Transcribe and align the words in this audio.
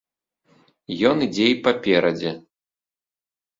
Ён 1.09 1.17
ідзе 1.27 1.45
і 1.51 1.59
паперадзе. 1.69 2.35